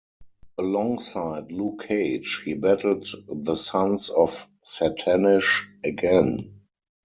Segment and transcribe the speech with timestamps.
[0.57, 6.61] Alongside Luke Cage, he battled the Sons of Satannish again.